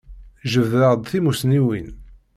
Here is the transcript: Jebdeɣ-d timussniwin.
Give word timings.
Jebdeɣ-d 0.51 1.03
timussniwin. 1.11 1.89